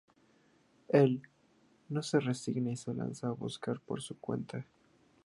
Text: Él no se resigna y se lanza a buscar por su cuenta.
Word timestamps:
Él 0.87 1.21
no 1.89 2.01
se 2.01 2.19
resigna 2.19 2.71
y 2.71 2.75
se 2.75 2.91
lanza 2.91 3.27
a 3.27 3.33
buscar 3.33 3.79
por 3.81 4.01
su 4.01 4.17
cuenta. 4.19 4.65